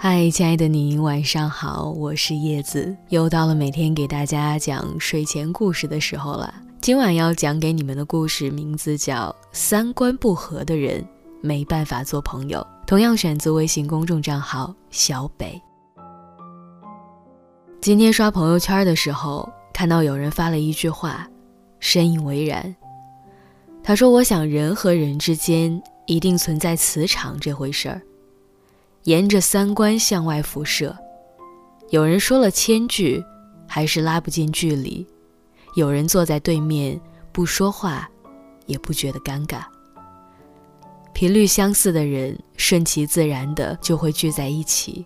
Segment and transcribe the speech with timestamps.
[0.00, 6.54] 嗨，亲爱的你，晚上好，我是叶子，又到了每天给大家讲睡前故事的时候了。
[6.80, 11.04] 今晚要讲给你们的故事名字叫《三观不合的人
[11.42, 15.60] 没办法做朋友》，同样选自微信公众账号小北。
[17.80, 21.28] 今天刷朋友圈的时候，看到有人发了一句话，
[21.80, 22.72] 深以为然。
[23.82, 28.00] 他说：“我想人和人之间一定存在磁场这回事儿。”
[29.08, 30.94] 沿着三观向外辐射，
[31.88, 33.24] 有人说了千句，
[33.66, 35.02] 还是拉不近距离；
[35.76, 37.00] 有人坐在对面
[37.32, 38.06] 不说话，
[38.66, 39.62] 也不觉得尴尬。
[41.14, 45.02] 频率相似的人，顺其自然的就会聚在一起；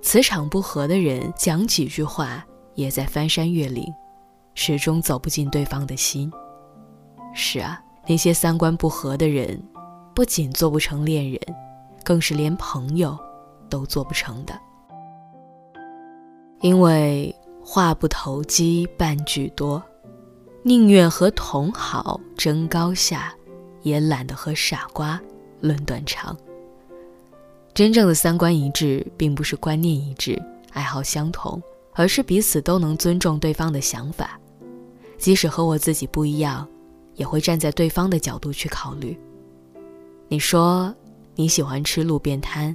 [0.00, 2.42] 磁场不合的人，讲几句话
[2.74, 3.84] 也在翻山越岭，
[4.54, 6.32] 始终走不进对方的心。
[7.34, 9.62] 是啊，那些三观不合的人，
[10.14, 11.38] 不仅做不成恋人，
[12.02, 13.14] 更是连朋友。
[13.74, 14.56] 都做不成的，
[16.60, 19.82] 因为话不投机半句多，
[20.62, 23.34] 宁愿和同好争高下，
[23.82, 25.20] 也懒得和傻瓜
[25.60, 26.36] 论短长。
[27.74, 31.60] 真正的三观一致，并不是观念一致、爱好相同，
[31.94, 34.38] 而是彼此都能尊重对方的想法，
[35.18, 36.64] 即使和我自己不一样，
[37.16, 39.18] 也会站在对方的角度去考虑。
[40.28, 40.94] 你说
[41.34, 42.72] 你喜欢吃路边摊。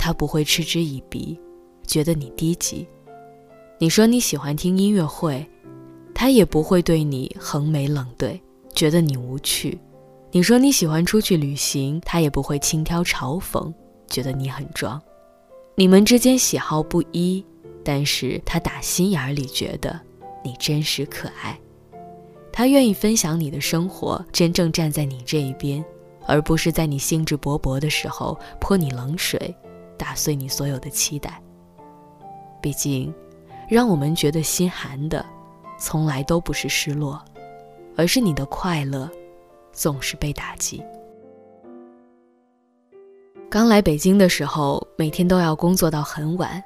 [0.00, 1.38] 他不会嗤之以鼻，
[1.86, 2.88] 觉得你低级。
[3.78, 5.46] 你说你喜欢听音乐会，
[6.14, 8.40] 他也不会对你横眉冷对，
[8.74, 9.78] 觉得你无趣。
[10.30, 13.70] 你说你喜欢出去旅行，他也不会轻佻嘲讽，
[14.08, 14.98] 觉得你很装。
[15.74, 17.44] 你们之间喜好不一，
[17.84, 20.00] 但是他打心眼里觉得
[20.42, 21.60] 你真实可爱。
[22.50, 25.84] 他愿意分享你的生活，真正站在你这一边，
[26.26, 29.54] 而不是在你兴致勃勃的时候泼你冷水。
[30.00, 31.38] 打碎你所有的期待。
[32.62, 33.12] 毕竟，
[33.68, 35.24] 让我们觉得心寒的，
[35.78, 37.22] 从来都不是失落，
[37.96, 39.10] 而是你的快乐
[39.72, 40.82] 总是被打击。
[43.50, 46.62] 刚来北京的时候，每天都要工作到很晚，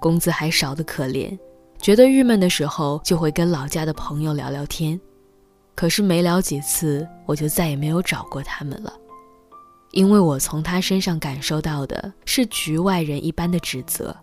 [0.00, 1.38] 工资还少得可怜。
[1.78, 4.98] 觉得郁闷的时候，就会跟老家的朋友聊聊天。
[5.74, 8.92] 可是没聊几次，我就再也没有找过他们了。
[9.92, 14.14] 因为我从他身上感受到的是局外人一般的指责，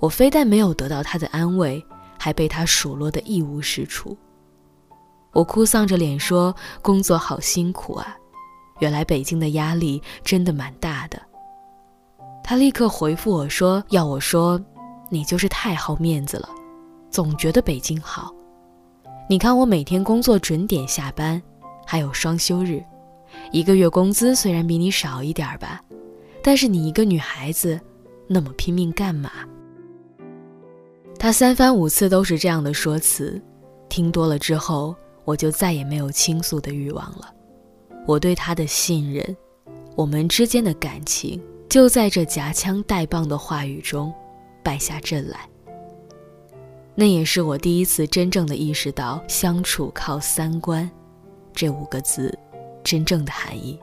[0.00, 1.84] 我非但没有得到他的安慰，
[2.18, 4.16] 还被他数落得一无是处。
[5.32, 8.16] 我哭丧着脸说：“工作好辛苦啊！”
[8.80, 11.20] 原来北京的压力真的蛮大的。
[12.42, 14.60] 他立刻回复我说：“要我说，
[15.10, 16.48] 你就是太好面子了，
[17.10, 18.34] 总觉得北京好。
[19.28, 21.40] 你看我每天工作准点下班，
[21.86, 22.82] 还有双休日。”
[23.50, 25.82] 一个月工资虽然比你少一点吧，
[26.42, 27.80] 但是你一个女孩子，
[28.26, 29.30] 那么拼命干嘛？
[31.18, 33.40] 他三番五次都是这样的说辞，
[33.88, 34.94] 听多了之后，
[35.24, 37.32] 我就再也没有倾诉的欲望了。
[38.06, 39.36] 我对他的信任，
[39.96, 44.12] 我们之间的感情，就在这夹枪带棒的话语中
[44.62, 45.40] 败下阵来。
[46.94, 50.88] 那也是我第一次真正的意识到“相处靠三观”
[51.52, 52.36] 这五个字。
[52.88, 53.78] 真正的含义。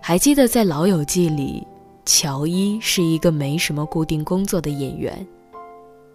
[0.00, 1.66] 还记得在《老友记》里，
[2.04, 5.26] 乔伊是一个没什么固定工作的演员，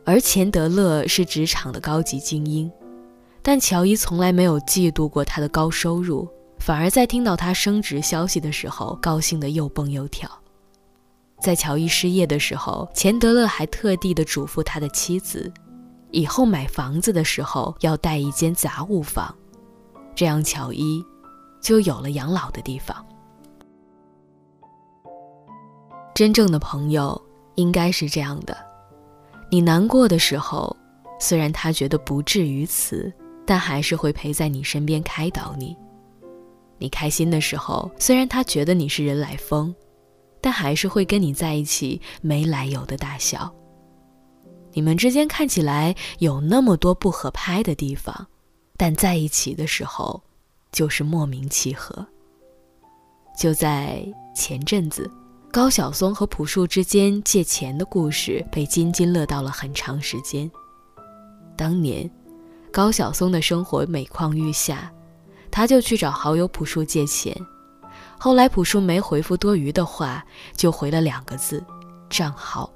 [0.05, 2.71] 而钱德勒是职场的高级精英。
[3.41, 6.25] 但乔伊从来没有嫉妒过他的高收入，
[6.59, 10.29] 反而在听到他升职消息的时候，高兴的又蹦又跳。
[11.41, 15.51] 在乔伊失业的时候，钱德勒还特地的嘱咐他的妻子，
[16.11, 19.35] 以后买房子的时候要带一间杂物房。
[20.15, 21.03] 这样，乔伊
[21.61, 23.05] 就有了养老的地方。
[26.13, 27.19] 真正的朋友
[27.55, 28.55] 应该是这样的：
[29.49, 30.75] 你难过的时候，
[31.19, 33.11] 虽然他觉得不至于此，
[33.45, 35.75] 但还是会陪在你身边开导你；
[36.77, 39.73] 你开心的时候，虽然他觉得你是人来疯，
[40.41, 43.51] 但还是会跟你在一起没来由的大笑。
[44.73, 48.27] 你们之间看起来有那么多不合拍的地方。
[48.81, 50.19] 但在一起的时候，
[50.71, 52.03] 就是莫名契合。
[53.37, 54.03] 就在
[54.35, 55.07] 前阵子，
[55.51, 60.49] 高晓松和朴树之间借钱的故事被津津乐道了很长时间。
[61.55, 62.09] 当年，
[62.71, 64.91] 高晓松的生活每况愈下，
[65.51, 67.39] 他就去找好友朴树借钱。
[68.17, 70.25] 后来朴树没回复多余的话，
[70.57, 71.63] 就回了两个字：
[72.09, 72.67] 账号。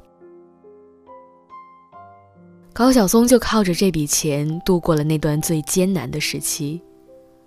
[2.75, 6.83] 高晓松就靠着这笔钱度过了那段最艰难的时期。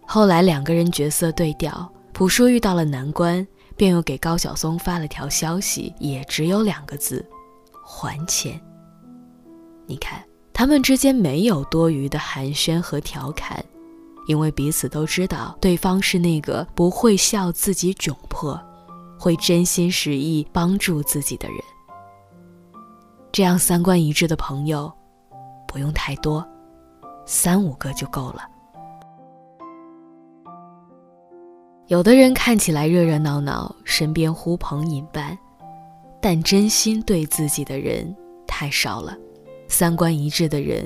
[0.06, 3.46] 后来两个人角色对调，朴树遇到了难关，
[3.76, 7.22] 便又给高晓松发了条消息，也只有两个字：
[7.84, 8.58] 还钱。
[9.84, 13.62] 你看，他们之间没有多余的寒暄和调侃，
[14.28, 18.58] 因为彼此都知道对方是那个不会笑自己窘迫，
[19.18, 21.58] 会真心实意帮助自己的人。
[23.30, 24.90] 这样三观一致的朋友，
[25.68, 26.44] 不用太多，
[27.26, 28.48] 三五个就够了。
[31.86, 35.38] 有的人看起来热热闹闹，身边呼朋引伴，
[36.20, 38.14] 但真心对自己的人
[38.46, 39.16] 太少了，
[39.68, 40.84] 三观一致的人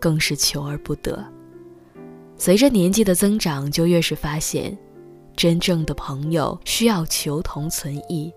[0.00, 1.24] 更是求而不得。
[2.36, 4.76] 随着年纪的增长，就越是发现，
[5.36, 8.32] 真正的朋友需要求同存异。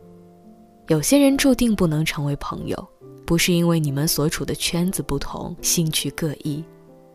[0.88, 2.88] 有些人注定不能成为朋友，
[3.26, 6.64] 不是因为你们所处的圈子不同、兴趣各异，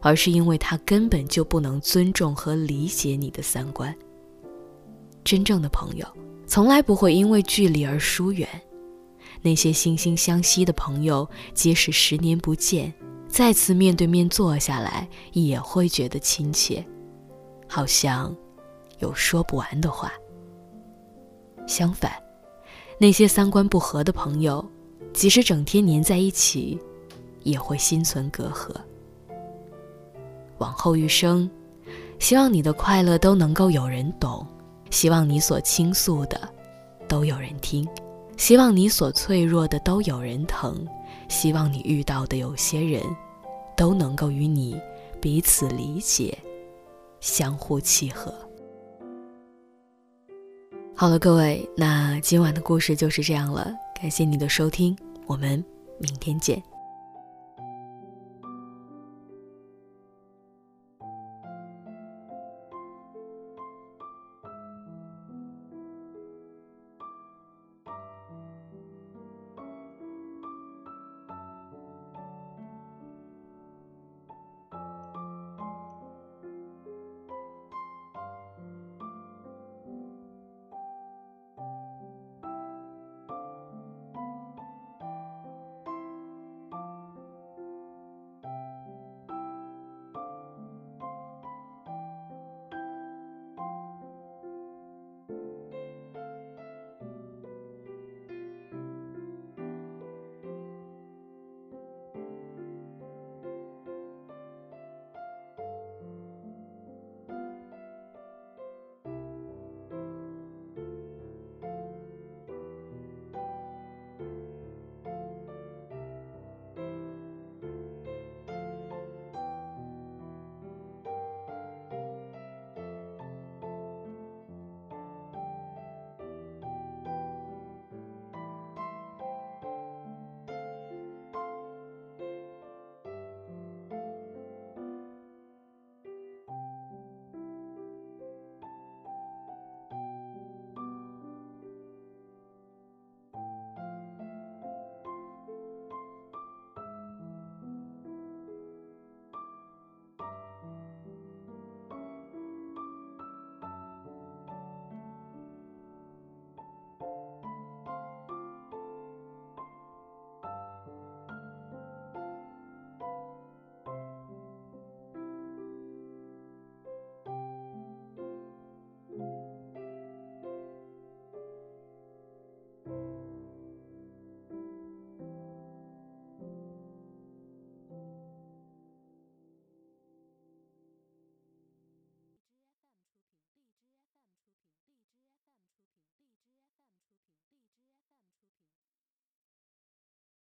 [0.00, 3.94] 而是因为他根本就不能尊重和理解你的三观。
[5.22, 6.06] 真正的朋友，
[6.46, 8.48] 从来不会因为距离而疏远。
[9.42, 12.92] 那些惺惺相惜的朋友，即使十年不见，
[13.28, 16.84] 再次面对面坐下来，也会觉得亲切，
[17.68, 18.36] 好像
[18.98, 20.12] 有说不完的话。
[21.66, 22.12] 相反，
[22.98, 24.66] 那些三观不合的朋友，
[25.12, 26.78] 即使整天黏在一起，
[27.42, 28.70] 也会心存隔阂。
[30.58, 31.50] 往后余生，
[32.18, 34.46] 希望你的快乐都能够有人懂。
[34.90, 36.40] 希望你所倾诉的
[37.06, 37.88] 都有人听，
[38.36, 40.84] 希望你所脆弱的都有人疼，
[41.28, 43.00] 希望你遇到的有些人
[43.76, 44.76] 都能够与你
[45.20, 46.36] 彼此理解，
[47.20, 48.34] 相互契合。
[50.96, 55.62] 好了，各位，那今晚的故事就是这样了，感谢你的收听，我们
[55.98, 56.69] 明天见。